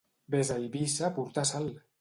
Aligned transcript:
Ves 0.35 0.49
a 0.55 0.57
Eivissa 0.63 1.07
a 1.11 1.13
portar 1.19 1.47
sal! 1.53 1.73